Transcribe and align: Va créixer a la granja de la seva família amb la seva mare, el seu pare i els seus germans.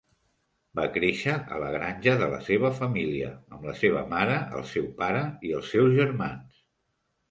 Va 0.79 0.85
créixer 0.95 1.35
a 1.39 1.59
la 1.65 1.67
granja 1.75 2.15
de 2.23 2.31
la 2.33 2.41
seva 2.49 2.73
família 2.81 3.31
amb 3.37 3.71
la 3.71 3.79
seva 3.85 4.05
mare, 4.17 4.43
el 4.59 4.69
seu 4.75 4.93
pare 5.05 5.25
i 5.53 5.57
els 5.63 5.75
seus 5.77 5.99
germans. 6.05 6.63